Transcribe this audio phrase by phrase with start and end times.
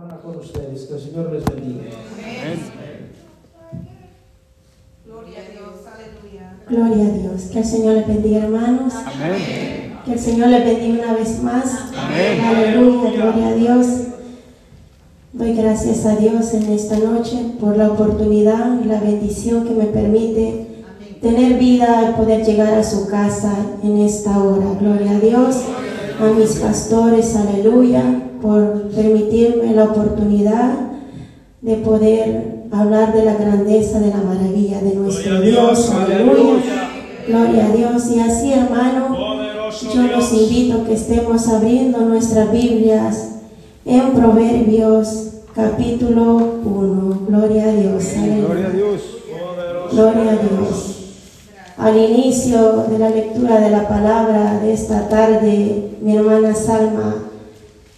[0.00, 0.86] Hermana, con ustedes.
[0.86, 1.90] Que el Señor les bendiga.
[5.04, 6.56] Gloria a Dios, aleluya.
[6.68, 7.42] Gloria a Dios.
[7.52, 8.94] Que el Señor les bendiga, hermanos.
[8.94, 9.98] Amén.
[10.04, 11.92] Que el Señor les bendiga una vez más.
[11.96, 12.40] Amén.
[12.40, 13.86] Aleluya, gloria a Dios.
[15.32, 19.84] Doy gracias a Dios en esta noche por la oportunidad y la bendición que me
[19.84, 20.66] permite
[21.20, 24.78] tener vida y poder llegar a su casa en esta hora.
[24.80, 25.56] Gloria a Dios,
[26.18, 30.72] a mis pastores, aleluya, por permitirme la oportunidad
[31.62, 35.90] de poder hablar de la grandeza, de la maravilla de nuestro Gloria a Dios, Dios.
[35.94, 36.90] aleluya.
[37.26, 38.10] Gloria a Dios.
[38.10, 43.28] Y así, hermano, Poderoso yo los invito a que estemos abriendo nuestras Biblias
[43.84, 47.18] en Proverbios capítulo 1.
[47.28, 48.04] Gloria a Dios.
[48.16, 48.46] aleluya.
[48.46, 49.00] Gloria a Dios.
[49.92, 50.96] Gloria a Dios.
[51.76, 57.29] Al inicio de la lectura de la palabra de esta tarde, mi hermana Salma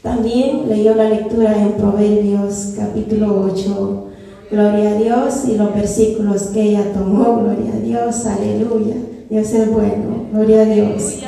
[0.03, 4.09] también leyó la lectura en Proverbios capítulo 8.
[4.51, 7.43] Gloria a Dios y los versículos que ella tomó.
[7.43, 8.27] Gloria a Dios.
[8.27, 8.97] Aleluya.
[9.31, 10.27] Dios es bueno.
[10.33, 11.19] Gloria a Dios.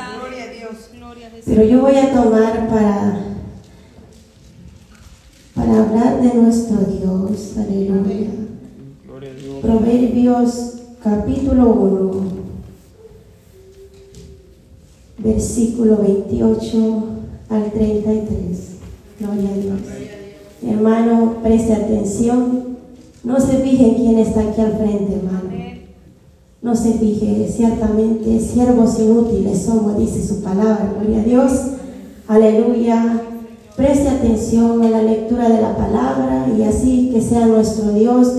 [1.47, 3.19] Pero yo voy a tomar para,
[5.55, 7.55] para hablar de nuestro Dios.
[7.57, 8.31] Aleluya.
[9.07, 9.59] Gloria a Dios.
[9.63, 12.23] Proverbios capítulo 1,
[15.19, 17.05] versículo 28
[17.51, 18.74] al 33.
[19.21, 19.81] Gloria a Dios.
[20.67, 22.77] Hermano, preste atención.
[23.23, 25.55] No se fije en quién está aquí al frente, hermano.
[26.63, 30.95] No se fije, ciertamente siervos inútiles somos, dice su palabra.
[30.99, 31.53] Gloria a Dios.
[32.27, 33.21] Aleluya.
[33.77, 38.35] Preste atención a la lectura de la palabra y así que sea nuestro Dios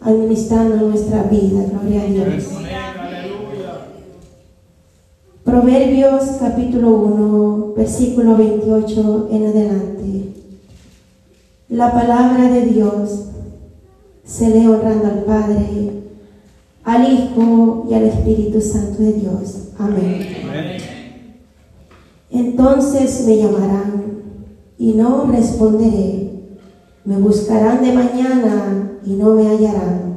[0.00, 1.64] administrando nuestra vida.
[1.72, 2.44] Gloria a Dios.
[5.46, 10.32] Proverbios capítulo 1, versículo 28 en adelante.
[11.68, 13.26] La palabra de Dios
[14.24, 16.02] se lee honrando al Padre,
[16.82, 19.68] al Hijo y al Espíritu Santo de Dios.
[19.78, 20.26] Amén.
[22.32, 24.02] Entonces me llamarán
[24.76, 26.28] y no responderé.
[27.04, 30.16] Me buscarán de mañana y no me hallarán.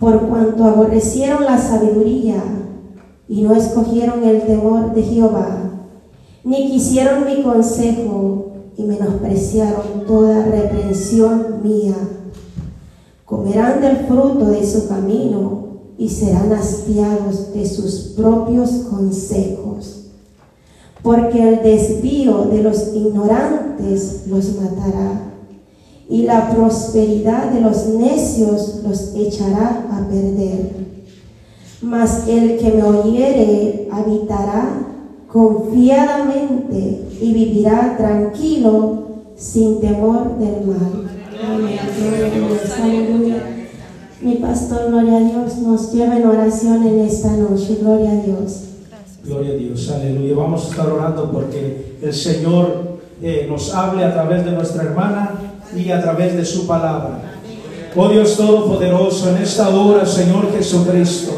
[0.00, 2.42] Por cuanto aborrecieron la sabiduría
[3.28, 5.70] y no escogieron el temor de Jehová,
[6.44, 11.96] ni quisieron mi consejo y menospreciaron toda reprensión mía.
[13.24, 15.66] Comerán del fruto de su camino
[15.98, 19.96] y serán hastiados de sus propios consejos
[21.06, 25.34] porque el desvío de los ignorantes los matará,
[26.08, 31.04] y la prosperidad de los necios los echará a perder.
[31.82, 34.86] Mas el que me oyere habitará
[35.30, 39.04] confiadamente y vivirá tranquilo
[39.36, 41.10] sin temor del mal.
[41.44, 41.78] Amén.
[42.82, 43.56] Aleluya.
[44.22, 47.78] Mi pastor, gloria a Dios, nos lleva en oración en esta noche.
[47.80, 48.62] Gloria a Dios.
[49.22, 50.34] Gloria a Dios, aleluya.
[50.36, 55.32] Vamos a estar orando porque el Señor eh, nos hable a través de nuestra hermana
[55.76, 57.20] y a través de su palabra.
[57.94, 61.32] Oh Dios Todopoderoso, en esta hora, Señor Jesucristo,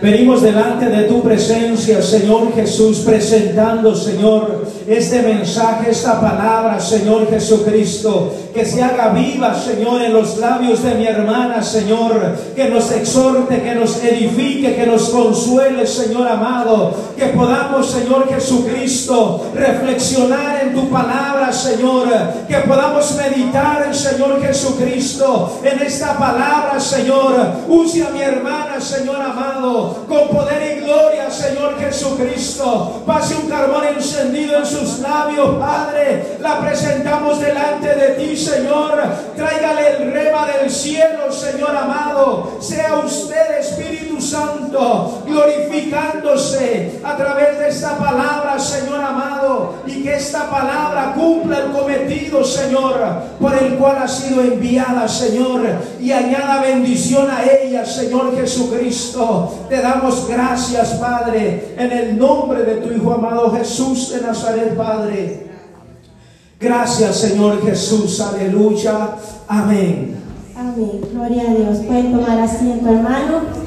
[0.00, 8.32] venimos delante de tu presencia, Señor Jesús, presentando, Señor, este mensaje, esta palabra, Señor Jesucristo,
[8.52, 13.62] que se haga viva, Señor, en los labios de mi hermana, Señor, que nos exhorte,
[13.62, 20.88] que nos edifique, que nos consuele, Señor amado, que podamos, Señor Jesucristo, reflexionar en tu
[20.88, 22.08] palabra, Señor,
[22.46, 27.34] que podamos meditar en Señor Jesucristo, en esta palabra, Señor,
[27.68, 33.84] use a mi hermana, Señor amado, con poder y gloria, Señor Jesucristo, pase un carbón
[33.96, 39.00] encendido en sus labios, Padre, la presentamos delante de ti, Señor.
[39.36, 42.58] Tráigale el rema del cielo, Señor amado.
[42.60, 49.74] Sea usted, Espíritu Santo, glorificándose a través de esta palabra, Señor amado.
[49.86, 52.94] Y que esta palabra cumpla el cometido, Señor,
[53.40, 55.62] por el cual ha sido enviada, Señor.
[56.00, 59.66] Y añada bendición a ella, Señor Jesucristo.
[59.68, 65.46] Te damos gracias, Padre, en el nombre de tu Hijo amado Jesús de Nazaret, Padre.
[66.58, 68.20] Gracias, Señor Jesús.
[68.20, 69.10] Aleluya.
[69.46, 70.16] Amén.
[70.56, 71.00] Amén.
[71.12, 71.78] Gloria a Dios.
[71.86, 73.63] Pueden tomar asiento, hermano.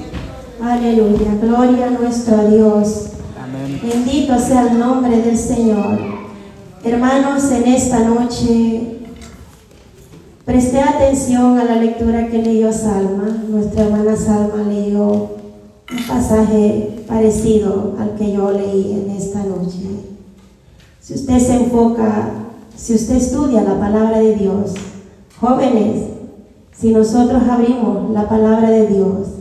[0.62, 1.36] Aleluya.
[1.42, 3.07] Gloria a nuestro Dios.
[3.42, 3.80] Amén.
[3.81, 6.00] Bendito sea el nombre del Señor.
[6.83, 9.00] Hermanos, en esta noche
[10.45, 13.44] presté atención a la lectura que leyó Salma.
[13.50, 15.06] Nuestra hermana Salma leyó
[15.92, 19.81] un pasaje parecido al que yo leí en esta noche.
[21.00, 24.75] Si usted se enfoca si usted estudia la palabra de Dios,
[25.39, 26.03] jóvenes,
[26.71, 29.37] si nosotros abrimos la palabra de Dios,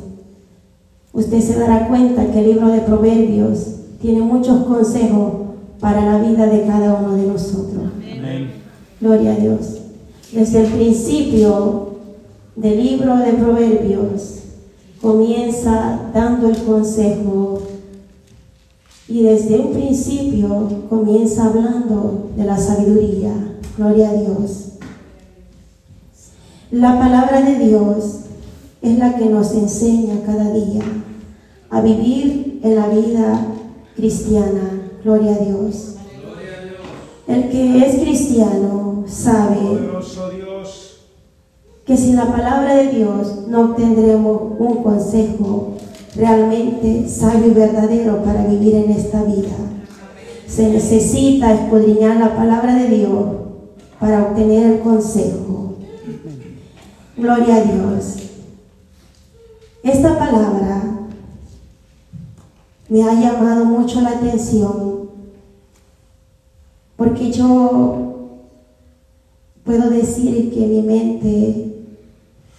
[1.17, 3.69] usted se dará cuenta que el libro de Proverbios
[4.03, 5.33] tiene muchos consejos
[5.81, 7.85] para la vida de cada uno de nosotros.
[8.13, 8.51] Amén.
[9.01, 9.79] Gloria a Dios.
[10.31, 11.97] Desde el principio
[12.55, 14.41] del libro de Proverbios
[15.01, 17.63] comienza dando el consejo
[19.09, 23.33] y desde un principio comienza hablando de la sabiduría.
[23.79, 24.73] Gloria a Dios.
[26.71, 28.21] La palabra de Dios
[28.83, 30.83] es la que nos enseña cada día
[31.71, 33.47] a vivir en la vida
[33.95, 34.83] cristiana.
[35.03, 35.97] Gloria a Dios.
[37.27, 39.91] El que es cristiano sabe
[41.85, 45.75] que sin la palabra de Dios no obtendremos un consejo
[46.17, 49.55] realmente sabio y verdadero para vivir en esta vida.
[50.49, 53.25] Se necesita escudriñar la palabra de Dios
[54.01, 55.75] para obtener el consejo.
[57.17, 58.17] Gloria a Dios.
[59.83, 60.96] Esta palabra
[62.89, 64.97] me ha llamado mucho la atención
[66.97, 68.07] porque yo
[69.65, 71.85] puedo decir que mi mente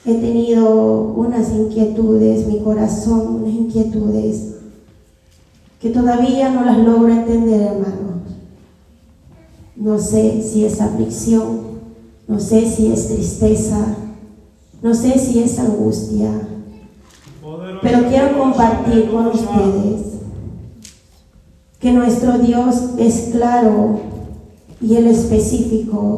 [0.05, 4.53] he tenido unas inquietudes, mi corazón, unas inquietudes
[5.81, 7.97] que todavía no las logro entender, hermanos.
[9.75, 11.59] No sé si es aflicción,
[12.27, 13.95] no sé si es tristeza,
[14.81, 16.31] no sé si es angustia,
[17.81, 20.16] pero quiero compartir con ustedes
[21.79, 23.99] que nuestro Dios es claro
[24.81, 26.17] y el específico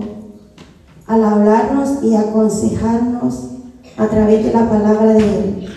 [1.05, 3.49] al hablarnos y aconsejarnos
[3.97, 5.69] a través de la palabra de Él.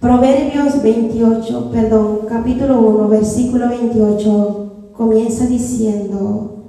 [0.00, 6.64] Proverbios 28, perdón, capítulo 1, versículo 28, comienza diciendo,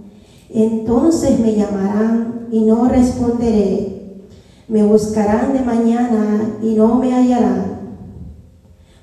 [0.49, 4.21] entonces me llamarán y no responderé,
[4.67, 7.74] me buscarán de mañana y no me hallarán,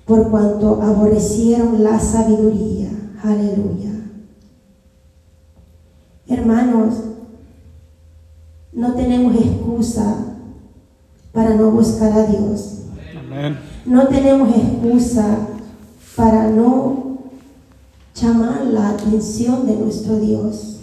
[0.07, 2.91] por cuanto aborrecieron la sabiduría.
[3.23, 3.91] Aleluya.
[6.27, 6.95] Hermanos,
[8.73, 10.17] no tenemos excusa
[11.33, 12.79] para no buscar a Dios.
[13.19, 13.59] Amén.
[13.87, 15.39] No tenemos excusa
[16.17, 17.19] para no
[18.15, 20.81] llamar la atención de nuestro Dios.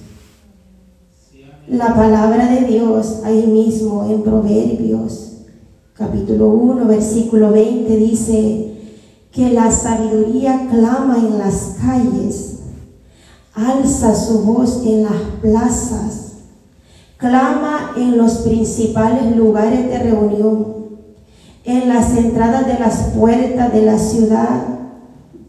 [1.68, 5.34] La palabra de Dios ahí mismo en Proverbios,
[5.94, 8.69] capítulo 1, versículo 20, dice
[9.32, 12.60] que la sabiduría clama en las calles,
[13.54, 16.34] alza su voz en las plazas,
[17.18, 20.80] clama en los principales lugares de reunión
[21.70, 24.80] en las entradas de las puertas de la ciudad,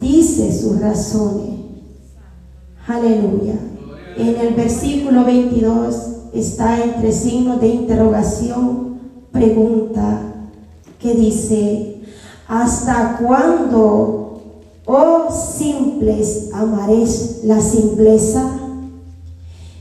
[0.00, 1.61] dice sus razones.
[2.87, 3.55] Aleluya.
[4.19, 5.97] En el versículo 22
[6.35, 9.00] está entre signos de interrogación,
[9.32, 10.21] pregunta,
[10.99, 12.00] que dice,
[12.50, 14.43] ¿hasta cuándo,
[14.85, 18.44] oh simples, amaréis la simpleza?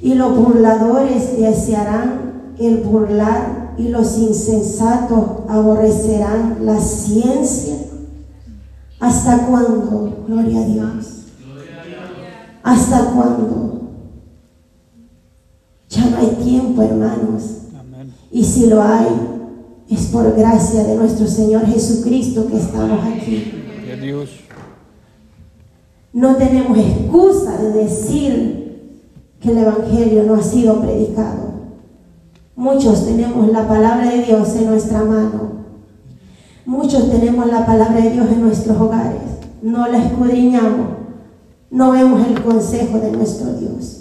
[0.02, 5.20] Y los burladores desearán el burlar y los insensatos
[5.50, 7.76] aborrecerán la ciencia.
[9.00, 10.26] ¿Hasta cuándo?
[10.28, 11.06] Gloria a Dios.
[12.62, 13.82] ¿Hasta cuándo?
[15.90, 17.44] Ya no hay tiempo, hermanos.
[17.80, 18.14] Amén.
[18.32, 19.08] Y si lo hay,
[19.90, 23.54] es por gracia de nuestro Señor Jesucristo que estamos aquí.
[24.02, 24.30] Dios.
[26.14, 29.00] No tenemos excusa de decir
[29.40, 31.50] que el Evangelio no ha sido predicado.
[32.56, 35.60] Muchos tenemos la palabra de Dios en nuestra mano.
[36.66, 39.22] Muchos tenemos la palabra de Dios en nuestros hogares.
[39.62, 40.88] No la escudriñamos.
[41.72, 43.99] No vemos el consejo de nuestro Dios.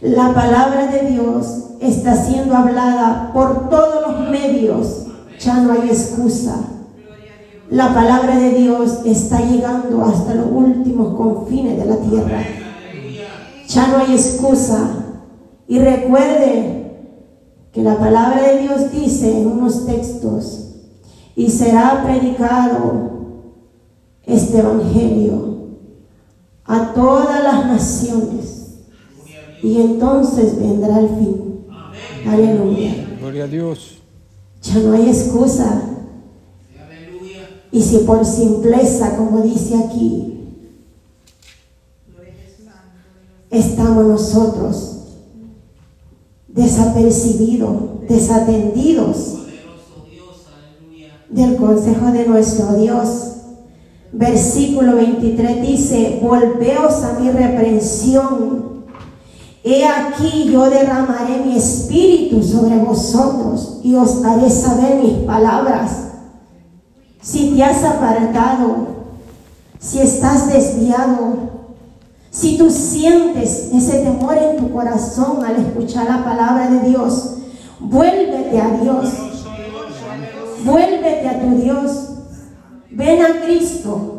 [0.00, 5.06] La palabra de Dios está siendo hablada por todos los medios.
[5.40, 6.56] Ya no hay excusa.
[7.70, 12.42] La palabra de Dios está llegando hasta los últimos confines de la tierra.
[13.68, 14.88] Ya no hay excusa.
[15.66, 16.78] Y recuerde
[17.72, 20.64] que la palabra de Dios dice en unos textos,
[21.36, 23.10] y será predicado
[24.24, 25.58] este evangelio
[26.64, 28.57] a todas las naciones,
[29.62, 31.66] y entonces vendrá el fin.
[32.26, 33.16] Aleluya.
[33.20, 33.98] Gloria a Dios.
[34.62, 35.82] Ya no hay excusa.
[37.70, 40.34] Y si por simpleza, como dice aquí,
[43.50, 44.94] estamos nosotros
[46.48, 49.34] desapercibidos, desatendidos
[51.28, 53.24] del consejo de nuestro Dios.
[54.12, 58.77] Versículo 23 dice, volveos a mi reprensión
[59.64, 66.08] He aquí yo derramaré mi espíritu sobre vosotros y os haré saber mis palabras.
[67.20, 68.86] Si te has apartado,
[69.78, 71.48] si estás desviado,
[72.30, 77.34] si tú sientes ese temor en tu corazón al escuchar la palabra de Dios,
[77.80, 79.08] vuélvete a Dios.
[80.64, 81.90] Vuélvete a tu Dios.
[82.90, 84.17] Ven a Cristo.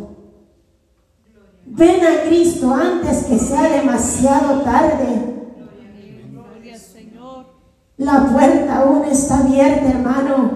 [1.71, 5.35] Ven a Cristo antes que sea demasiado tarde.
[7.97, 10.51] La puerta aún está abierta, hermano.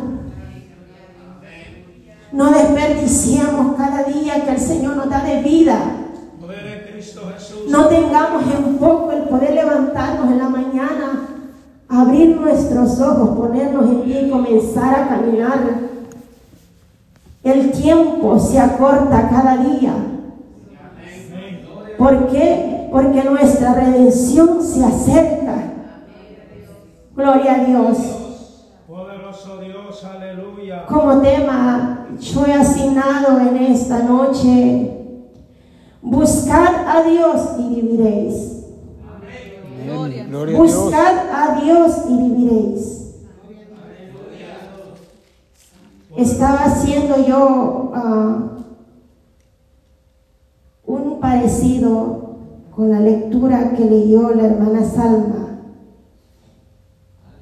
[2.32, 5.78] No desperdiciemos cada día que el Señor nos da de vida.
[7.70, 11.28] No tengamos en poco el poder levantarnos en la mañana,
[11.90, 15.60] abrir nuestros ojos, ponernos en pie y comenzar a caminar.
[17.44, 20.13] El tiempo se acorta cada día.
[22.04, 22.90] ¿Por qué?
[22.92, 25.72] Porque nuestra redención se acerca.
[27.16, 27.98] Gloria a Dios.
[28.86, 30.86] Poderoso Dios, aleluya.
[30.86, 34.92] Como tema, yo he asignado en esta noche,
[36.02, 38.66] buscad a Dios y viviréis.
[39.08, 39.86] Amén.
[39.88, 40.58] Gloria a Dios.
[40.60, 43.00] Buscad a Dios y viviréis.
[46.18, 48.53] Estaba haciendo yo ah,
[51.24, 52.36] parecido
[52.76, 55.58] con la lectura que leyó la hermana Salma.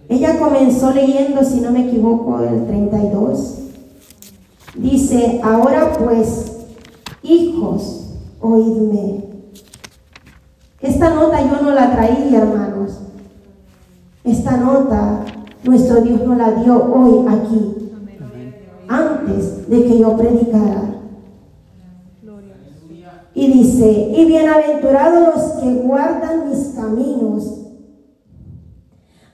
[0.08, 3.56] Ella comenzó leyendo, si no me equivoco, el 32.
[4.76, 6.58] Dice, ahora pues,
[7.24, 9.24] hijos, oídme.
[10.80, 13.00] Esta nota yo no la traía, hermanos.
[14.24, 15.26] Esta nota
[15.64, 17.92] nuestro Dios nos la dio hoy aquí,
[18.88, 20.91] antes de que yo predicara.
[23.42, 27.44] Y dice, y bienaventurados los que guardan mis caminos.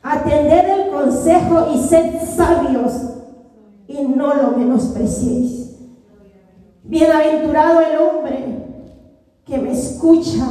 [0.01, 2.93] Atended el consejo y sed sabios
[3.85, 5.75] y no lo menospreciéis.
[6.83, 8.95] Bienaventurado el hombre
[9.43, 10.47] que me escucha,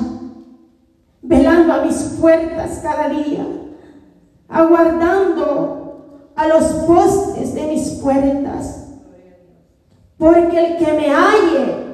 [1.23, 3.47] velando a mis puertas cada día,
[4.51, 8.99] aguardando a los postes de mis puertas.
[10.19, 11.87] Porque el que me halle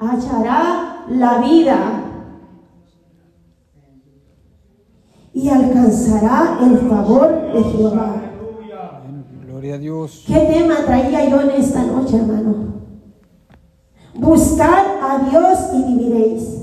[0.00, 2.04] hallará la vida
[5.32, 8.22] y alcanzará el favor de Jehová.
[9.46, 10.24] Gloria a Dios.
[10.26, 12.74] ¿Qué tema traía yo en esta noche, hermano?
[14.14, 16.58] Buscar a Dios y viviréis.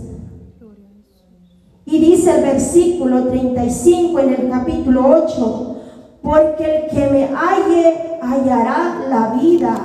[1.85, 5.75] Y dice el versículo 35 en el capítulo 8,
[6.21, 9.75] porque el que me halle hallará la vida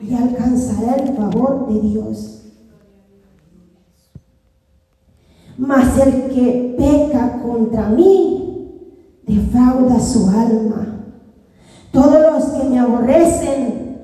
[0.00, 2.39] y alcanzará el favor de Dios.
[5.60, 8.66] Mas el que peca contra mí
[9.26, 11.04] defrauda su alma.
[11.92, 13.98] Todos los que me aborrecen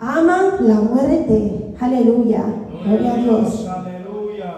[0.00, 1.76] aman la muerte.
[1.78, 2.42] Aleluya.
[2.84, 3.68] Gloria a Dios.
[3.68, 4.54] Aleluya.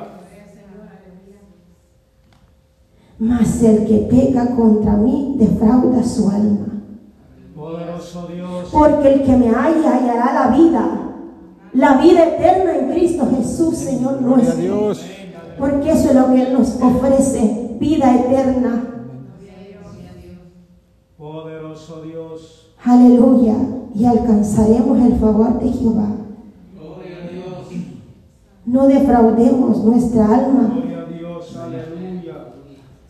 [3.18, 6.68] Mas el que peca contra mí defrauda su alma.
[7.54, 8.70] Poderoso Dios.
[8.72, 10.96] Porque el que me halla hallará la vida.
[11.74, 14.56] La vida eterna en Cristo Jesús, Señor Gloria a nuestro.
[14.56, 15.19] Dios.
[15.60, 17.76] Porque eso es lo que Él nos ofrece.
[17.78, 18.82] Vida eterna.
[21.16, 22.74] Poderoso Dios.
[22.82, 23.54] Aleluya.
[23.94, 26.08] Y alcanzaremos el favor de Jehová.
[28.64, 30.72] No defraudemos nuestra alma.
[30.72, 31.56] Gloria a Dios.
[31.56, 32.00] Aleluya.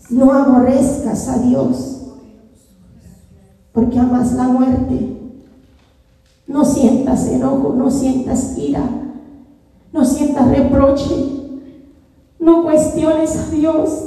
[0.09, 2.01] No aborrezcas a Dios,
[3.73, 5.19] porque amas la muerte.
[6.49, 8.83] No sientas enojo, no sientas ira,
[9.93, 11.40] no sientas reproche.
[12.41, 14.07] No cuestiones a Dios.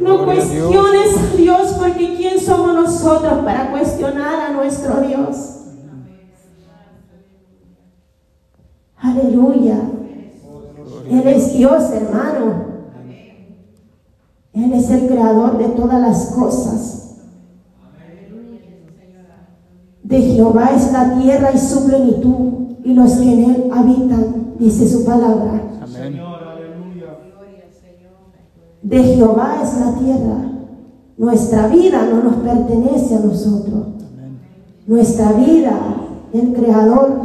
[0.00, 5.54] No cuestiones a Dios, porque ¿quién somos nosotros para cuestionar a nuestro Dios?
[8.96, 9.78] Aleluya.
[11.10, 12.74] Él es Dios, hermano.
[14.54, 17.16] Él es el creador de todas las cosas.
[20.02, 24.88] De Jehová es la tierra y su plenitud, y los que en él habitan, dice
[24.88, 25.62] su palabra.
[25.82, 26.12] Amén.
[26.12, 27.18] Señor, aleluya.
[28.82, 30.50] De Jehová es la tierra.
[31.16, 33.86] Nuestra vida no nos pertenece a nosotros.
[34.12, 34.38] Amén.
[34.86, 35.72] Nuestra vida,
[36.32, 37.22] el creador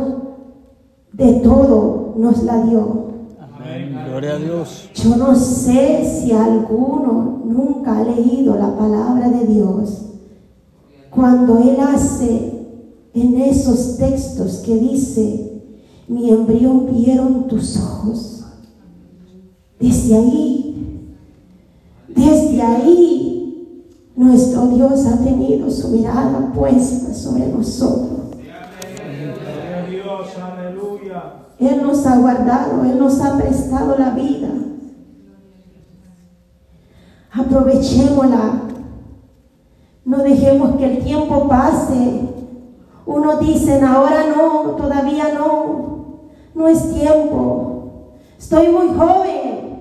[1.11, 3.09] de todo, nos la dio.
[3.41, 3.97] Amén.
[4.07, 4.89] Gloria a Dios.
[4.95, 10.05] Yo no sé si alguno nunca ha leído la palabra de Dios
[11.09, 12.59] cuando Él hace
[13.13, 15.48] en esos textos que dice,
[16.09, 18.43] mi embrión vieron tus ojos.
[19.79, 21.15] Desde ahí,
[22.07, 23.85] desde ahí,
[24.15, 28.09] nuestro Dios ha tenido su mirada puesta sobre nosotros.
[31.59, 34.49] Él nos ha guardado, Él nos ha prestado la vida.
[37.31, 38.63] Aprovechémosla.
[40.05, 42.21] No dejemos que el tiempo pase.
[43.05, 45.98] Unos dicen, ahora no, todavía no.
[46.59, 48.15] No es tiempo.
[48.37, 49.79] Estoy muy joven.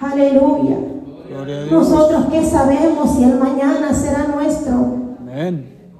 [0.00, 0.76] Aleluya.
[1.70, 4.74] Nosotros qué sabemos si el mañana será nuestro.
[5.20, 5.92] Amén.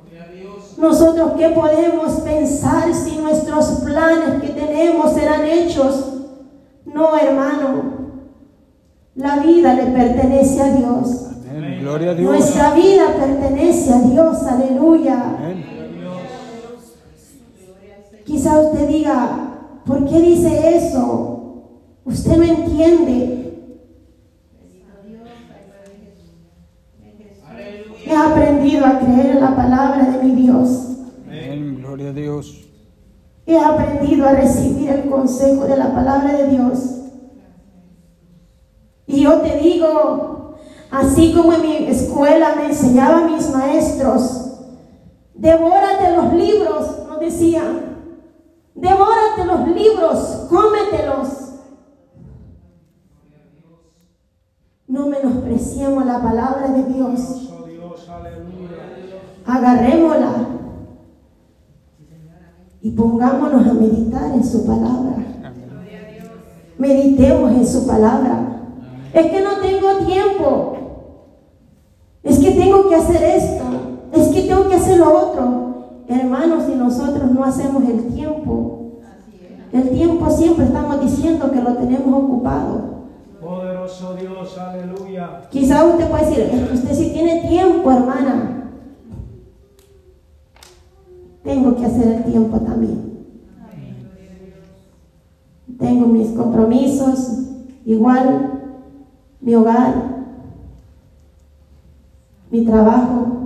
[0.79, 6.25] Nosotros qué podemos pensar si nuestros planes que tenemos serán hechos.
[6.85, 7.83] No, hermano.
[9.15, 11.29] La vida le pertenece a Dios.
[11.49, 11.79] Amén.
[11.83, 12.33] Gloria a Dios.
[12.33, 14.43] Nuestra vida pertenece a Dios.
[14.43, 15.37] Aleluya.
[15.39, 15.72] Amén.
[18.43, 21.63] Quizá usted diga, ¿por qué dice eso?
[22.05, 23.39] Usted no entiende.
[28.05, 30.89] He aprendido a creer en la palabra de mi Dios.
[31.25, 31.77] Amén.
[31.79, 32.69] Gloria a Dios.
[33.47, 36.79] He aprendido a recibir el consejo de la palabra de Dios.
[39.07, 40.57] Y yo te digo,
[40.91, 44.63] así como en mi escuela me enseñaban mis maestros,
[45.33, 47.92] devórate los libros, nos decían.
[48.75, 51.29] Devórate los libros, cómetelos.
[54.87, 57.49] No menospreciemos la palabra de Dios.
[59.45, 60.33] Agarrémosla
[62.83, 65.17] y pongámonos a meditar en su palabra.
[66.79, 68.61] Meditemos en su palabra.
[69.13, 70.77] Es que no tengo tiempo.
[72.23, 73.65] Es que tengo que hacer esto.
[74.13, 75.72] Es que tengo que hacer lo otro.
[76.13, 79.01] Hermanos, si nosotros no hacemos el tiempo,
[79.73, 82.93] el tiempo siempre estamos diciendo que lo tenemos ocupado.
[83.41, 85.49] Poderoso Dios, aleluya.
[85.51, 88.71] Quizá usted puede decir, "Es que usted sí tiene tiempo, hermana.
[91.43, 93.13] Tengo que hacer el tiempo también.
[95.79, 97.49] Tengo mis compromisos,
[97.85, 98.61] igual
[99.41, 99.95] mi hogar,
[102.51, 103.42] mi trabajo.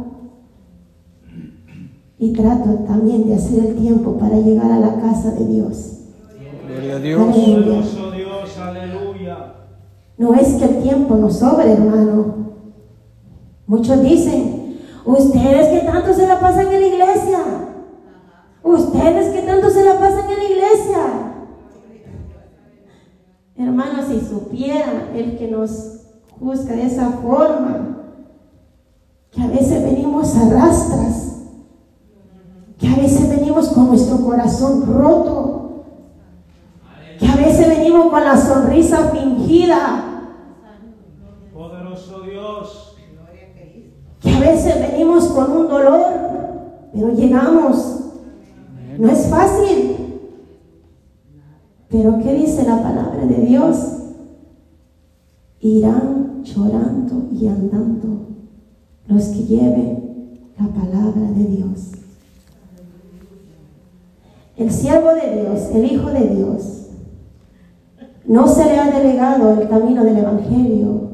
[2.18, 5.96] Y trato también de hacer el tiempo para llegar a la casa de Dios.
[6.66, 7.20] Gloria a Dios.
[7.20, 7.82] Aleluya.
[8.16, 9.54] Dios, aleluya.
[10.18, 12.46] No es que el tiempo nos sobre, hermano.
[13.66, 17.38] Muchos dicen, ustedes que tanto se la pasan en la iglesia.
[18.62, 21.26] Ustedes que tanto se la pasan en la iglesia.
[23.56, 26.00] Hermano, si supiera el que nos
[26.38, 27.96] juzga de esa forma,
[29.30, 31.25] que a veces venimos a rastras,
[32.96, 35.84] a veces venimos con nuestro corazón roto,
[37.18, 40.02] que a veces venimos con la sonrisa fingida,
[41.52, 42.96] Poderoso Dios.
[44.20, 46.04] que a veces venimos con un dolor,
[46.92, 48.00] pero llegamos.
[48.98, 49.96] No es fácil.
[51.90, 53.76] Pero ¿qué dice la palabra de Dios?
[55.60, 58.26] Irán llorando y andando
[59.06, 61.92] los que lleven la palabra de Dios.
[64.56, 66.86] El siervo de Dios, el Hijo de Dios,
[68.26, 71.10] no se le ha delegado el camino del Evangelio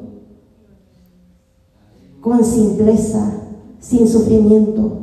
[2.20, 3.32] con simpleza,
[3.80, 5.00] sin sufrimiento.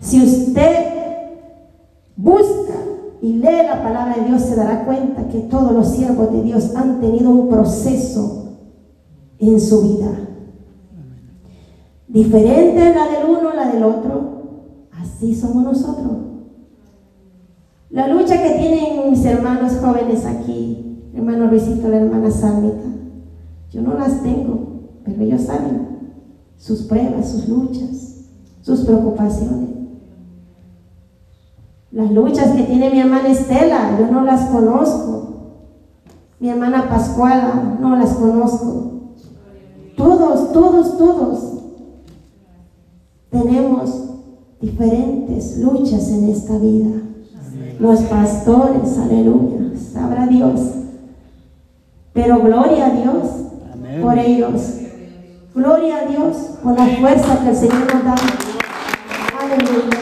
[0.00, 0.86] Si usted
[2.14, 2.74] busca
[3.22, 6.76] y lee la palabra de Dios, se dará cuenta que todos los siervos de Dios
[6.76, 8.58] han tenido un proceso
[9.38, 10.10] en su vida.
[12.06, 14.42] Diferente la del uno, la del otro.
[14.92, 16.29] Así somos nosotros.
[17.90, 22.86] La lucha que tienen mis hermanos jóvenes aquí, hermano Luisito, la hermana Sálmita,
[23.72, 24.60] yo no las tengo,
[25.04, 25.88] pero ellos saben
[26.56, 28.26] sus pruebas, sus luchas,
[28.62, 29.70] sus preocupaciones.
[31.90, 35.20] Las luchas que tiene mi hermana Estela, yo no las conozco.
[36.38, 38.90] Mi hermana Pascuala, no las conozco.
[39.96, 41.60] Todos, todos, todos
[43.30, 44.04] tenemos
[44.60, 47.09] diferentes luchas en esta vida.
[47.80, 50.60] Los pastores, aleluya, sabrá Dios.
[52.12, 53.24] Pero gloria a Dios
[53.72, 54.02] Amén.
[54.02, 54.60] por ellos.
[55.54, 58.14] Gloria a Dios por la fuerza que el Señor nos da.
[59.40, 59.98] Aleluya.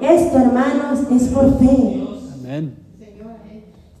[0.00, 2.06] Esto, hermanos, es por fe.
[2.38, 2.76] Amén.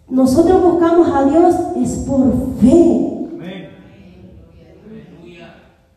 [0.08, 3.26] Nosotros buscamos a Dios es por fe.
[3.34, 3.68] Amén.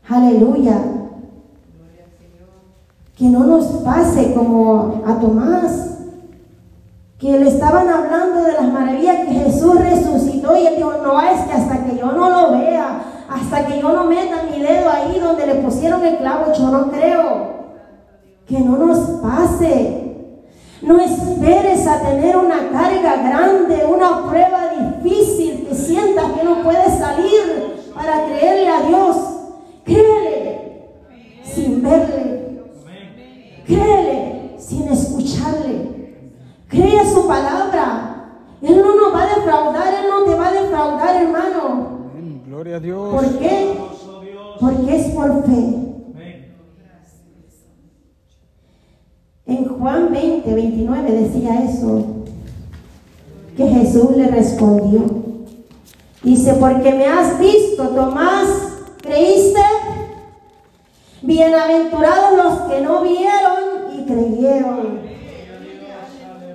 [0.09, 0.90] Aleluya.
[3.21, 5.89] Que no nos pase como a Tomás,
[7.19, 11.39] que le estaban hablando de las maravillas que Jesús resucitó y él dijo, no, es
[11.41, 15.19] que hasta que yo no lo vea, hasta que yo no meta mi dedo ahí
[15.19, 17.51] donde le pusieron el clavo, yo no creo.
[18.47, 20.15] Que no nos pase.
[20.81, 24.61] No esperes a tener una carga grande, una prueba
[25.03, 29.15] difícil, que sientas que no puedes salir para creerle a Dios.
[29.85, 30.89] Créele
[31.43, 32.30] sin verle.
[33.71, 35.91] Créele sin escucharle.
[36.67, 38.07] Cree su palabra.
[38.61, 42.09] Él no nos va a defraudar, Él no te va a defraudar, hermano.
[42.13, 42.43] Amén.
[42.45, 43.13] Gloria a Dios.
[43.13, 43.77] ¿Por qué?
[44.59, 45.77] Porque es por fe.
[49.47, 52.05] En Juan 20, 29 decía eso,
[53.57, 55.01] que Jesús le respondió.
[56.23, 58.47] Dice, porque me has visto, Tomás,
[59.01, 59.59] ¿creíste?
[61.23, 63.60] Bienaventurados los que no vieron
[64.11, 64.99] creyeron.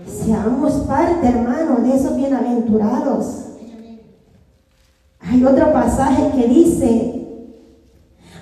[0.06, 3.42] Seamos parte, hermano, de esos bienaventurados.
[5.20, 7.26] Hay otro pasaje que dice,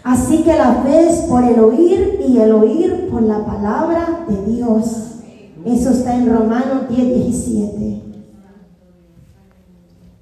[0.03, 4.53] así que la fe es por el oír y el oír por la palabra de
[4.53, 5.11] Dios.
[5.65, 8.03] Eso está en Romanos 10, 17.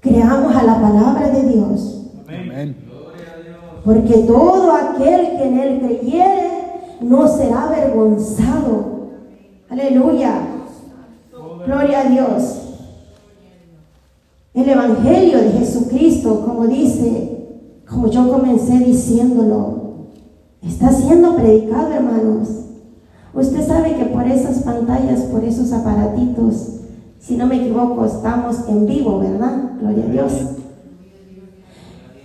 [0.01, 2.77] Creamos a la palabra de Dios, Amén.
[3.85, 6.52] porque todo aquel que en él creyere
[7.03, 9.11] no será avergonzado.
[9.69, 10.33] Aleluya.
[11.65, 12.59] Gloria a Dios.
[14.55, 17.49] El Evangelio de Jesucristo, como dice,
[17.89, 20.09] como yo comencé diciéndolo,
[20.63, 22.49] está siendo predicado, hermanos.
[23.35, 26.81] Usted sabe que por esas pantallas, por esos aparatitos,
[27.19, 29.71] si no me equivoco, estamos en vivo, ¿verdad?
[29.81, 30.33] Gloria a Dios.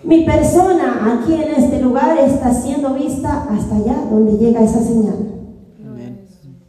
[0.04, 5.16] Mi persona aquí en este lugar está siendo vista hasta allá donde llega esa señal.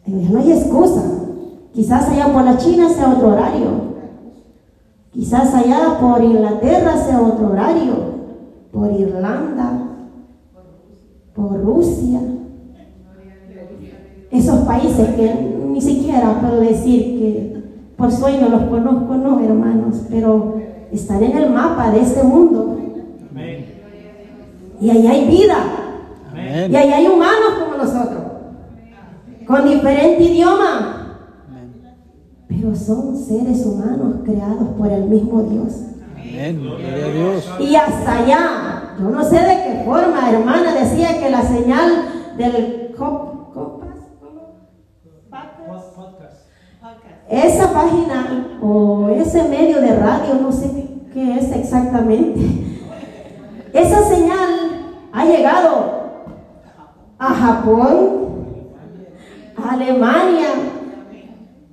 [0.07, 1.03] Eh, No hay excusa.
[1.73, 3.89] Quizás allá por la China sea otro horario.
[5.13, 7.95] Quizás allá por Inglaterra sea otro horario.
[8.73, 9.83] Por Irlanda.
[11.35, 12.21] Por Rusia.
[14.31, 17.63] Esos países que ni siquiera puedo decir que
[17.97, 20.55] por sueño los conozco, no, hermanos, pero
[20.93, 22.78] están en el mapa de este mundo.
[24.81, 25.57] Y ahí hay vida.
[26.71, 28.23] Y ahí hay humanos como nosotros.
[29.47, 31.17] Con diferente idioma.
[31.49, 31.73] Amén.
[32.49, 35.73] Pero son seres humanos creados por el mismo Dios.
[36.15, 36.61] Amén.
[36.61, 37.51] Gloria a Dios.
[37.61, 41.93] Y hasta allá, yo no sé de qué forma, hermana, decía que la señal
[42.37, 43.89] del cop- copas,
[47.31, 52.41] esa página o ese medio de radio, no sé qué es exactamente,
[53.73, 54.49] esa señal
[55.13, 55.99] ha llegado
[57.19, 58.29] a Japón,
[59.57, 60.49] a Alemania,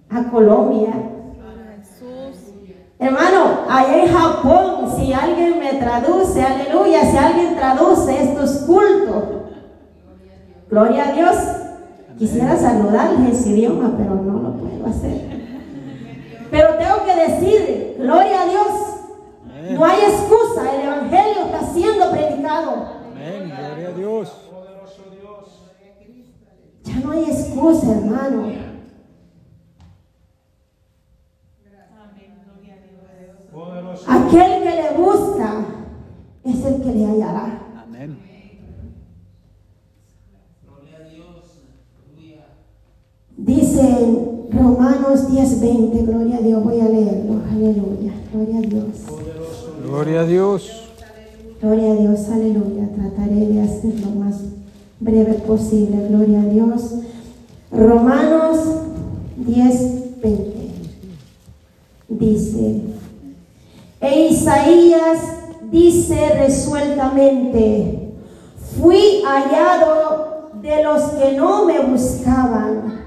[0.09, 0.93] a Colombia.
[2.97, 9.23] Hermano, allá en Japón, si alguien me traduce, aleluya, si alguien traduce estos cultos,
[10.69, 11.35] gloria a Dios.
[12.17, 15.35] Quisiera saludarles en su idioma, pero no lo puedo hacer.
[16.49, 18.94] Pero tengo que decir, gloria a Dios,
[19.65, 19.79] Amén.
[19.79, 22.87] no hay excusa, el Evangelio está siendo predicado.
[23.11, 23.53] Amén.
[23.57, 24.31] Gloria a Dios.
[26.83, 28.75] Ya no hay excusa, hermano.
[34.07, 35.65] Aquel que le busca
[36.43, 37.59] es el que le hallará.
[37.83, 38.19] Amén.
[43.37, 49.05] Dice Romanos 10:20, gloria a Dios, voy a leerlo, aleluya, gloria a Dios,
[49.85, 50.71] Gloria a Dios.
[51.61, 54.35] gloria a Dios, aleluya, trataré de hacerlo más
[54.99, 56.95] breve posible, gloria a Dios.
[57.71, 58.57] Romanos
[59.37, 60.71] 10:20
[62.09, 62.81] dice,
[64.01, 65.19] e Isaías
[65.71, 68.11] dice resueltamente,
[68.79, 73.05] fui hallado de los que no me buscaban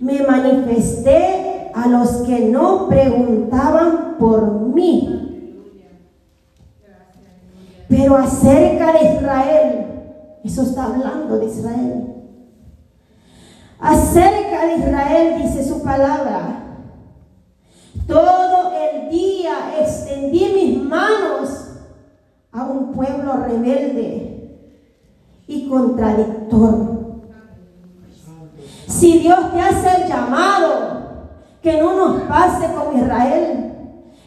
[0.00, 5.23] me manifesté a los que no preguntaban por mí.
[7.88, 9.86] Pero acerca de Israel,
[10.44, 12.14] eso está hablando de Israel.
[13.78, 16.60] Acerca de Israel dice su palabra.
[18.06, 21.68] Todo el día extendí mis manos
[22.52, 24.58] a un pueblo rebelde
[25.46, 26.94] y contradictor.
[28.86, 30.94] Si Dios te hace el llamado,
[31.62, 33.73] que no nos pase como Israel.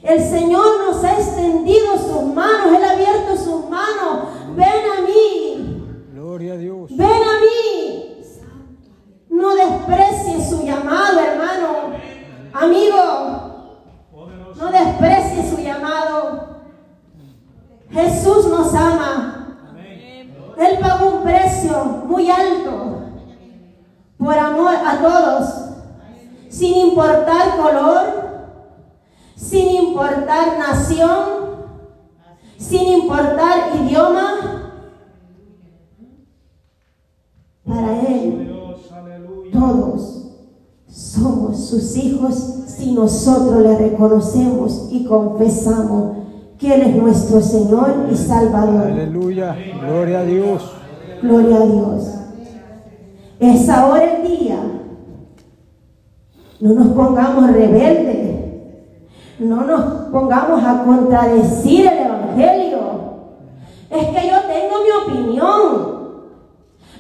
[0.04, 4.30] El Señor nos ha extendido sus manos, Él ha abierto sus manos.
[4.56, 5.84] Ven a mí,
[6.14, 6.96] Gloria a Dios.
[6.96, 8.14] ven a mí.
[9.30, 11.68] No desprecie su llamado, hermano.
[12.54, 13.76] Amigo,
[14.56, 16.48] no desprecie su llamado.
[17.92, 19.34] Jesús nos ama.
[20.58, 23.02] Él pagó un precio muy alto
[24.18, 25.50] por amor a todos,
[26.50, 28.27] sin importar color,
[29.38, 31.20] sin importar nación,
[32.58, 34.74] sin importar idioma.
[37.64, 38.52] Para Él
[39.54, 40.32] todos
[40.88, 42.36] somos sus hijos
[42.68, 46.18] si nosotros le reconocemos y confesamos
[46.58, 48.88] que Él es nuestro Señor y Salvador.
[48.88, 49.56] Aleluya.
[49.80, 50.72] Gloria a Dios.
[51.22, 52.04] Gloria a Dios.
[53.40, 54.58] Es ahora el día.
[56.60, 58.17] No nos pongamos rebeldes.
[59.40, 62.78] No nos pongamos a contradecir el Evangelio.
[63.90, 65.98] Es que yo tengo mi opinión.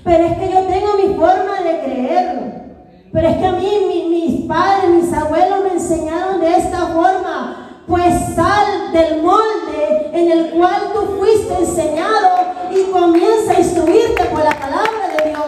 [0.04, 2.68] Pero es que yo tengo mi forma de creer.
[3.12, 7.64] Pero es que a mí mi- mis padres, mis abuelos me enseñaron de esta forma.
[7.88, 12.28] Pues sal del molde en el cual tú fuiste enseñado
[12.70, 15.46] y comienza a instruirte por la palabra de Dios.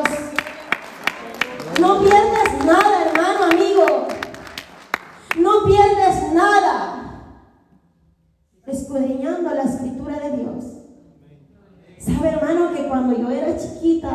[1.80, 4.08] No pierdes nada, hermano, amigo.
[5.38, 5.66] No
[6.34, 7.00] nada
[8.66, 10.66] escudriñando la escritura de Dios.
[12.00, 14.10] Sabe, hermano, que cuando yo era chiquita,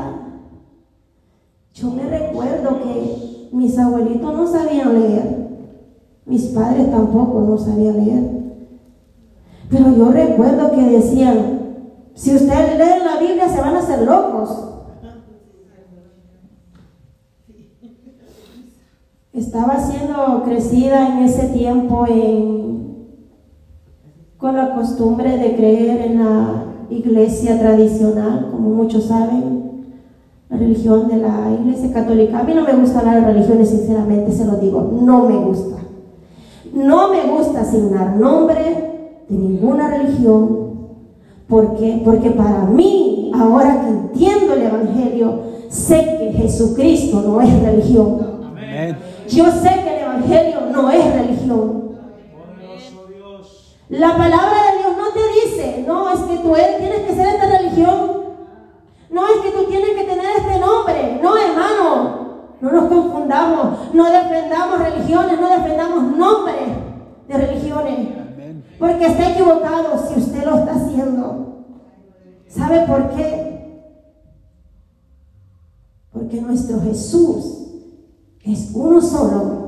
[1.75, 5.45] yo me recuerdo que mis abuelitos no sabían leer.
[6.27, 8.45] Mis padres tampoco no sabían leer.
[9.71, 11.55] Pero yo recuerdo que decían,
[12.15, 14.74] si ustedes leen la Biblia se van a hacer locos.
[19.35, 22.07] Estaba siendo crecida en ese tiempo
[24.39, 29.87] con la costumbre de creer en la iglesia tradicional, como muchos saben,
[30.49, 32.39] la religión de la iglesia católica.
[32.39, 35.79] A mí no me gusta hablar de religiones, sinceramente, se lo digo, no me gusta.
[36.73, 40.75] No me gusta asignar nombre de ninguna religión.
[41.49, 42.01] ¿Por qué?
[42.05, 48.34] Porque para mí, ahora que entiendo el Evangelio, sé que Jesucristo no es religión.
[49.35, 51.83] Yo sé que el Evangelio no es religión.
[53.89, 57.27] La palabra de Dios no te dice, no, es que tú eres- tienes que ser
[57.35, 58.11] esta religión.
[59.11, 61.21] No es que tú tienes que tener este nombre.
[61.23, 62.25] No, hermano.
[62.61, 63.95] No nos confundamos.
[63.95, 66.57] No defendamos religiones, no defendamos nombres
[67.29, 68.09] de religiones.
[68.79, 71.65] Porque está equivocado si usted lo está haciendo.
[72.49, 73.83] ¿Sabe por qué?
[76.13, 77.64] Porque nuestro Jesús
[78.45, 79.65] es uno solo.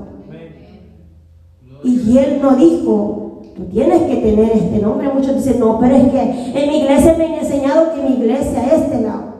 [1.82, 5.08] Y él no dijo, tú tienes que tener este nombre.
[5.12, 8.64] Muchos dicen, no, pero es que en mi iglesia me han enseñado que mi iglesia
[8.66, 9.36] es este lado.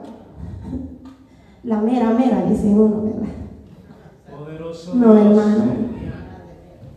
[1.63, 3.27] La mera, mera, dice uno, ¿verdad?
[4.37, 5.65] Poderoso No, hermano.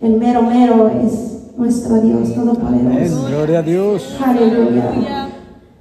[0.00, 2.33] El mero, mero es nuestro Dios.
[2.33, 3.26] Todopoderoso.
[3.29, 4.18] Gloria a Dios.
[4.24, 5.29] Aleluya.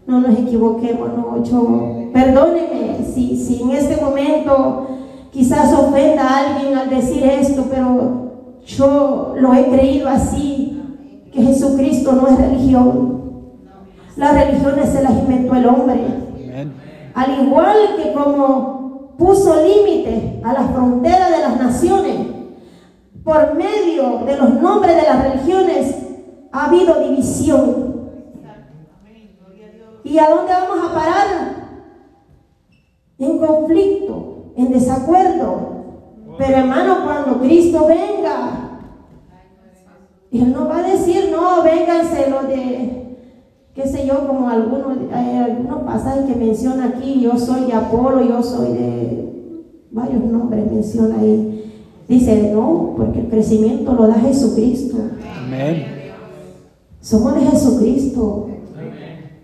[0.07, 4.87] No nos equivoquemos, no, yo, perdóneme si, si en este momento
[5.31, 10.81] quizás ofenda a alguien al decir esto, pero yo lo he creído así,
[11.31, 13.19] que Jesucristo no es religión.
[14.15, 15.99] Las religiones se las inventó el hombre.
[17.13, 22.15] Al igual que como puso límite a las fronteras de las naciones,
[23.23, 25.95] por medio de los nombres de las religiones
[26.51, 27.89] ha habido división.
[30.03, 31.27] ¿Y a dónde vamos a parar?
[33.19, 34.28] En conflicto,
[34.61, 35.79] en desacuerdo.
[36.37, 38.79] Pero hermano, cuando Cristo venga,
[40.31, 43.17] Él no va a decir, no, vénganse los de,
[43.73, 48.41] qué sé yo, como algunos, algunos pasajes que menciona aquí, yo soy de Apolo, yo
[48.41, 49.29] soy de
[49.91, 51.55] varios nombres menciona ahí.
[52.07, 54.97] Dice, no, porque el crecimiento lo da Jesucristo.
[55.45, 55.85] Amén.
[57.01, 58.49] Somos de Jesucristo.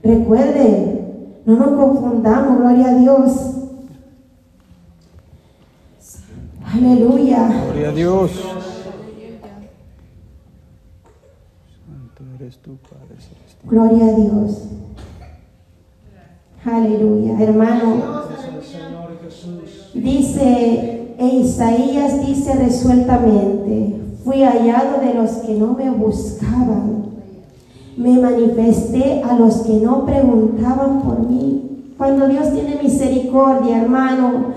[0.02, 3.56] Recuerde, no nos confundamos, gloria a Dios.
[6.76, 7.48] Aleluya.
[7.48, 8.32] Gloria a Dios.
[11.86, 13.64] Santo eres tú, Padre Celestial.
[13.64, 14.68] Gloria a Dios.
[16.66, 17.40] Aleluya.
[17.40, 18.24] Hermano,
[19.94, 27.06] dice, e Isaías dice resueltamente, fui hallado de los que no me buscaban.
[27.96, 31.94] Me manifesté a los que no preguntaban por mí.
[31.98, 34.54] Cuando Dios tiene misericordia, hermano,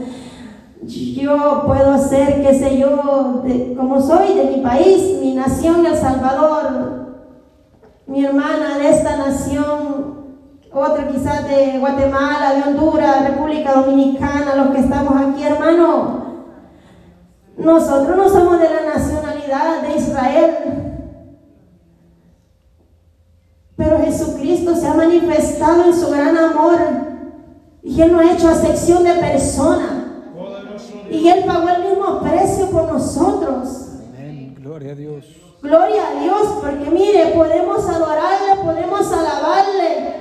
[0.87, 5.97] yo puedo ser, qué sé yo, de- como soy de mi país, mi nación, El
[5.97, 7.09] Salvador,
[8.07, 10.19] mi hermana de esta nación,
[10.73, 16.19] otra quizás de Guatemala, de Honduras, República Dominicana, los que estamos aquí, hermano.
[17.57, 20.57] Nosotros no somos de la nacionalidad de Israel.
[23.77, 26.77] Pero Jesucristo se ha manifestado en su gran amor
[27.83, 29.98] y Él no ha hecho acepción de persona.
[31.11, 33.69] Y Él pagó el mismo precio por nosotros.
[34.17, 34.55] Amén.
[34.59, 35.25] Gloria a Dios.
[35.63, 40.19] Gloria a Dios, porque mire, podemos adorarle, podemos alabarle.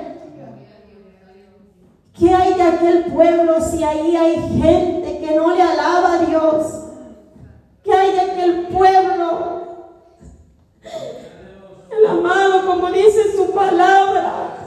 [2.17, 6.65] ¿Qué hay de aquel pueblo si ahí hay gente que no le alaba a Dios?
[7.83, 9.57] ¿Qué hay de aquel pueblo?
[11.91, 14.57] El amado, como dice su palabra,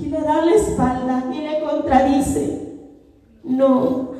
[0.00, 2.62] y le da la espalda y le contradice.
[3.44, 4.11] No,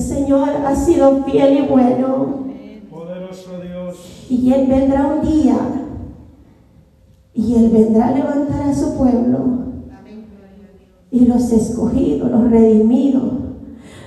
[0.00, 2.46] el Señor ha sido fiel y bueno.
[2.90, 4.26] Poderoso Dios.
[4.30, 5.56] Y Él vendrá un día.
[7.34, 9.38] Y Él vendrá a levantar a su pueblo.
[11.10, 13.32] Y los escogidos, los redimidos,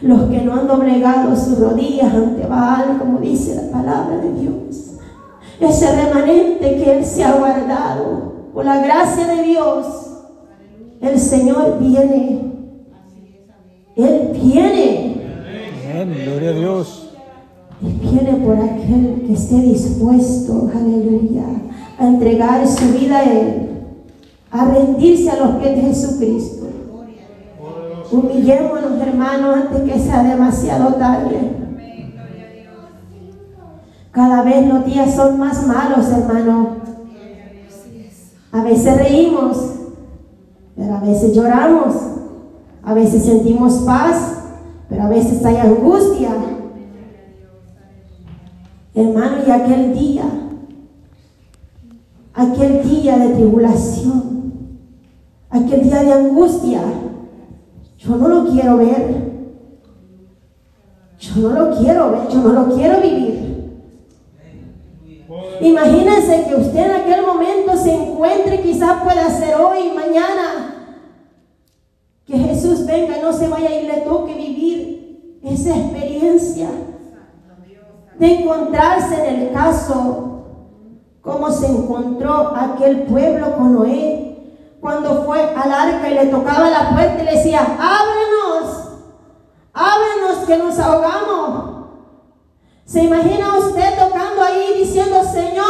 [0.01, 4.95] los que no han doblegado sus rodillas ante Baal, como dice la palabra de Dios.
[5.59, 9.85] Ese remanente que Él se ha guardado, por la gracia de Dios,
[11.01, 12.51] el Señor viene.
[13.95, 15.12] Él viene.
[16.05, 17.09] Gloria a Dios.
[17.81, 21.43] Él viene por aquel que esté dispuesto, aleluya,
[21.97, 23.69] a entregar su vida a Él,
[24.51, 26.67] a rendirse a los pies de Jesucristo.
[28.11, 31.37] Humillémonos, hermanos, antes que sea demasiado tarde.
[34.11, 36.83] Cada vez los días son más malos, hermano.
[38.51, 39.57] A veces reímos,
[40.75, 41.95] pero a veces lloramos.
[42.83, 44.42] A veces sentimos paz,
[44.89, 46.31] pero a veces hay angustia.
[48.95, 50.23] Hermano, y aquel día,
[52.33, 54.79] aquel día de tribulación,
[55.49, 56.81] aquel día de angustia,
[57.97, 59.33] yo no lo quiero ver.
[61.23, 63.33] Yo no lo quiero ver, yo no lo quiero vivir.
[65.61, 70.99] Imagínense que usted en aquel momento se encuentre, quizás pueda ser hoy, mañana,
[72.25, 74.35] que Jesús venga y no se vaya y le toque
[75.53, 76.69] esa experiencia
[78.17, 80.33] de encontrarse en el caso
[81.21, 84.23] como se encontró aquel pueblo con Noé
[84.81, 88.99] cuando fue al arca y le tocaba la puerta y le decía, ábrenos,
[89.71, 91.87] ábrenos que nos ahogamos.
[92.83, 95.63] ¿Se imagina usted tocando ahí diciendo, Señor,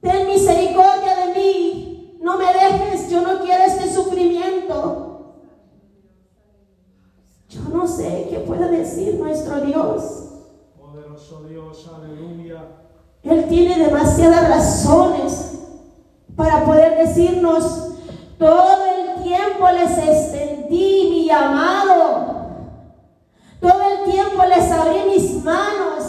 [0.00, 5.08] ten misericordia de mí, no me dejes, yo no quiero este sufrimiento?
[7.48, 10.02] Yo no sé qué puede decir nuestro Dios.
[10.78, 11.90] Poderoso Dios.
[11.94, 12.62] Aleluya.
[13.22, 15.58] Él tiene demasiadas razones
[16.36, 17.88] para poder decirnos,
[18.38, 22.46] todo el tiempo les extendí mi llamado,
[23.60, 26.04] todo el tiempo les abrí mis manos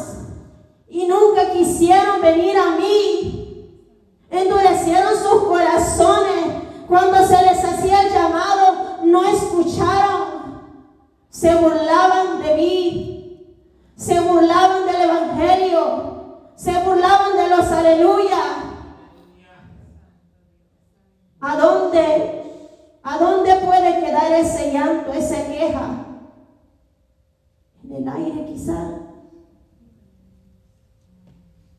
[0.88, 3.36] y nunca quisieron venir a mí.
[4.30, 10.62] Endurecieron sus corazones cuando se les hacía el llamado, no escucharon,
[11.30, 13.56] se burlaban de mí,
[13.96, 18.60] se burlaban del Evangelio, se burlaban de los aleluya.
[21.42, 22.44] ¿A dónde,
[23.04, 26.06] a dónde puede quedar ese llanto, esa queja?
[27.84, 29.00] En el aire quizá.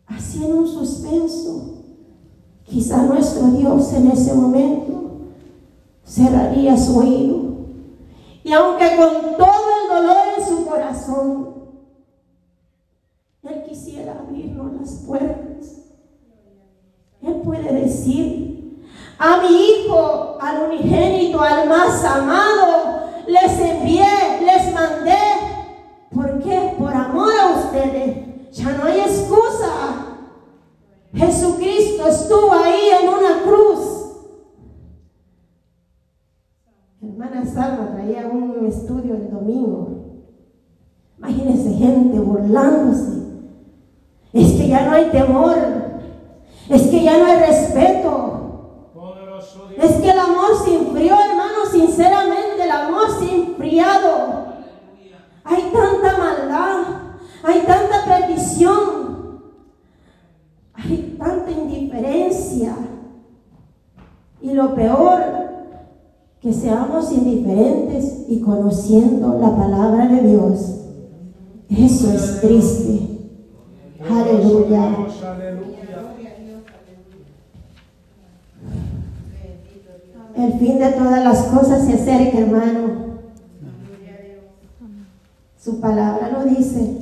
[0.06, 1.80] Así en un suspenso.
[2.64, 5.00] Quizá nuestro Dios en ese momento
[6.04, 7.50] cerraría su oído.
[8.42, 11.54] Y aunque con todo el dolor en su corazón,
[13.42, 15.82] Él quisiera abrirnos las puertas.
[17.22, 18.50] Él puede decir,
[19.18, 24.06] a mi Hijo, al unigénito, al más amado, les envié,
[24.44, 25.18] les mandé.
[26.10, 26.74] ¿Por qué?
[26.78, 28.50] Por amor a ustedes.
[28.52, 30.16] Ya no hay excusa.
[31.12, 34.00] Jesucristo estuvo ahí en una cruz.
[37.02, 39.88] Hermana Salva traía un estudio el domingo.
[41.20, 43.20] Imagínense gente burlándose.
[44.32, 45.56] Es que ya no hay temor.
[46.68, 48.40] Es que ya no hay respeto.
[49.78, 54.44] Es que el amor se enfrió, hermano, sinceramente, el amor se ha enfriado.
[55.44, 56.82] Hay tanta maldad,
[57.42, 59.42] hay tanta perdición,
[60.74, 62.76] hay tanta indiferencia.
[64.42, 65.20] Y lo peor,
[66.40, 70.79] que seamos indiferentes y conociendo la palabra de Dios.
[71.70, 73.00] Eso es triste.
[74.08, 75.06] Aleluya.
[80.36, 83.10] El fin de todas las cosas se acerca, hermano.
[85.58, 86.96] Su palabra lo dice.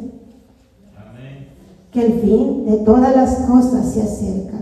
[1.90, 4.58] Que el fin de todas las cosas se acerca.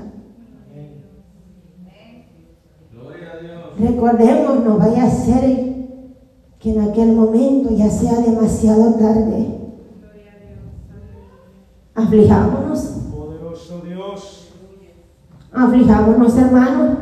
[3.78, 5.74] Recordemos, no vaya a ser
[6.60, 9.65] que en aquel momento ya sea demasiado tarde.
[11.96, 12.78] Aflijámonos,
[13.10, 14.48] Poderoso Dios.
[15.52, 16.98] aflijámonos hermanos.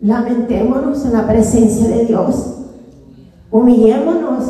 [0.00, 2.56] Lamentémonos en la presencia de Dios.
[3.50, 4.44] Humillémonos.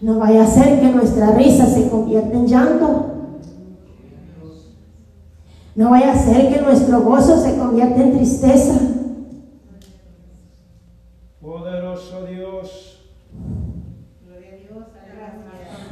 [0.00, 3.06] No vaya a ser que nuestra risa se convierta en llanto.
[5.74, 8.80] No vaya a ser que nuestro gozo se convierta en tristeza.
[11.42, 12.89] Poderoso Dios.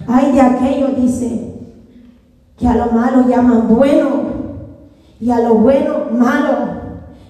[0.08, 1.54] Hay de aquello, dice,
[2.58, 4.08] que a lo malo llaman bueno
[5.20, 6.56] y a lo bueno malo,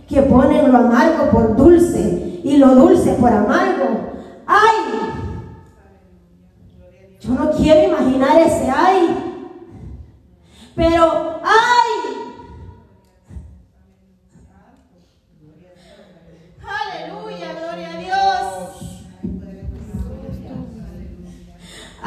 [0.08, 4.12] que ponen lo amargo por dulce y lo dulce por amargo.
[4.46, 4.76] ¡Ay!
[7.20, 9.16] Yo no quiero imaginar ese ay,
[10.76, 12.17] pero ¡ay!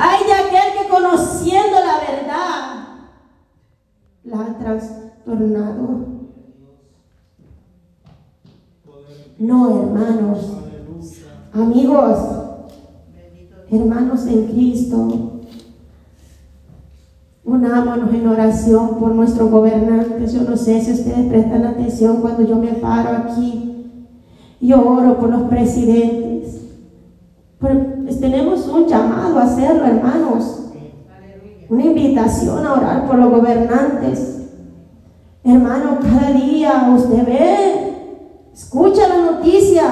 [0.03, 2.71] Hay de aquel que conociendo la verdad
[4.23, 6.11] la ha trastornado.
[9.37, 10.39] No, hermanos,
[11.53, 12.17] amigos,
[13.69, 15.41] hermanos en Cristo,
[17.45, 20.33] unámonos en oración por nuestros gobernantes.
[20.33, 23.85] Yo no sé si ustedes prestan atención cuando yo me paro aquí.
[24.59, 26.61] Yo oro por los presidentes.
[27.59, 30.65] Pero, pues, tenemos un llamado a hacerlo, hermanos.
[31.69, 34.49] Una invitación a orar por los gobernantes.
[35.45, 37.93] Hermano, cada día usted ve,
[38.53, 39.83] escucha la noticia.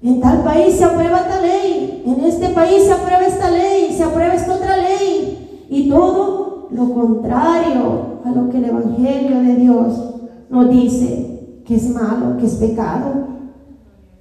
[0.00, 4.02] En tal país se aprueba esta ley, en este país se aprueba esta ley, se
[4.02, 5.66] aprueba esta otra ley.
[5.68, 10.14] Y todo lo contrario a lo que el Evangelio de Dios
[10.48, 13.12] nos dice que es malo, que es pecado.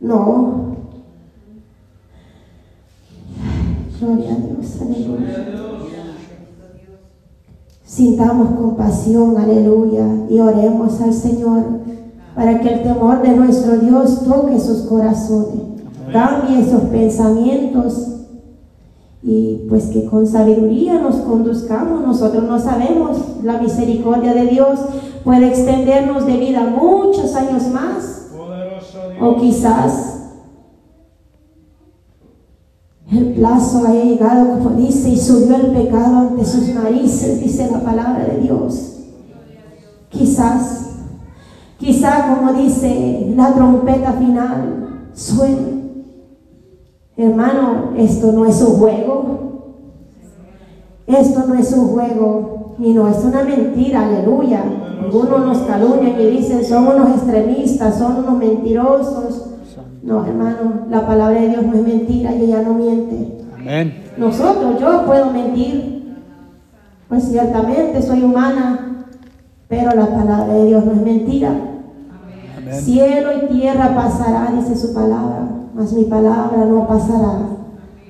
[0.02, 0.74] No.
[4.04, 5.46] Gloria a Dios, aleluya.
[7.86, 11.64] Sintamos compasión, aleluya, y oremos al Señor
[12.36, 15.62] para que el temor de nuestro Dios toque sus corazones,
[16.12, 18.08] cambie esos pensamientos
[19.22, 22.06] y pues que con sabiduría nos conduzcamos.
[22.06, 24.80] Nosotros no sabemos, la misericordia de Dios
[25.24, 28.28] puede extendernos de vida muchos años más
[29.22, 30.23] o quizás
[33.18, 37.80] el plazo haya llegado, como dice, y subió el pecado ante sus narices, dice la
[37.80, 38.98] palabra de Dios.
[40.10, 40.90] Quizás,
[41.78, 45.84] quizá como dice la trompeta final, suene.
[47.16, 49.24] Hermano, esto no es un juego.
[51.06, 54.64] Esto no es un juego, y no es una mentira, aleluya.
[55.02, 59.53] Algunos nos calumnian y dicen, son unos extremistas, son unos mentirosos.
[60.04, 63.38] No, hermano, la palabra de Dios no es mentira y ella no miente.
[63.56, 64.04] Amén.
[64.18, 66.18] Nosotros, yo puedo mentir,
[67.08, 69.06] pues ciertamente soy humana,
[69.70, 71.52] pero la palabra de Dios no es mentira.
[72.58, 72.82] Amén.
[72.82, 77.40] Cielo y tierra pasará, dice su palabra, mas mi palabra no pasará.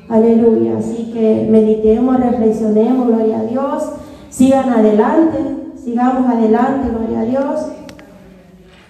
[0.09, 0.79] Aleluya.
[0.79, 3.83] Así que meditemos, reflexionemos, gloria a Dios.
[4.29, 5.37] Sigan adelante,
[5.75, 7.67] sigamos adelante, gloria a Dios.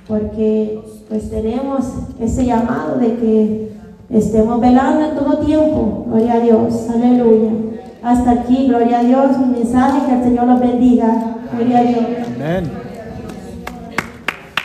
[0.08, 0.82] Porque
[1.14, 1.86] pues tenemos
[2.20, 3.72] ese llamado de que
[4.10, 7.52] estemos velando en todo tiempo, gloria a Dios, aleluya.
[8.02, 12.06] Hasta aquí, gloria a Dios, mi mensaje, que el Señor los bendiga, gloria a Dios.
[12.36, 12.72] Amén.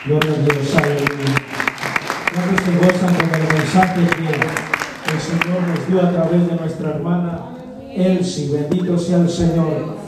[0.06, 1.34] Gloria a Dios, aleluya.
[2.32, 6.90] ¿Cuántos se gozan con el mensaje que el Señor nos dio a través de nuestra
[6.92, 7.40] hermana
[7.94, 8.52] Elsie?
[8.52, 9.96] Bendito sea el Señor.